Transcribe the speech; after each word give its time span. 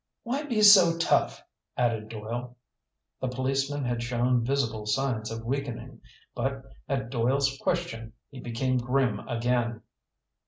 "Why 0.23 0.41
be 0.41 0.63
so 0.63 0.97
tough?" 0.97 1.43
added 1.77 2.09
Doyle. 2.09 2.57
The 3.19 3.27
policeman 3.27 3.85
had 3.85 4.01
shown 4.01 4.43
visible 4.43 4.87
signs 4.87 5.29
of 5.29 5.45
weakening. 5.45 6.01
But 6.33 6.63
at 6.89 7.11
Doyle's 7.11 7.55
question, 7.61 8.13
he 8.31 8.39
became 8.39 8.79
grim 8.79 9.19
again. 9.29 9.83